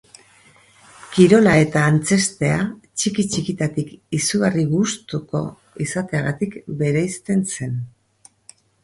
[1.15, 2.55] Kirola eta antzeztea
[3.01, 5.43] txiki-txikitatik izugarri gustuko
[5.87, 7.77] izateagatik bereizten zen.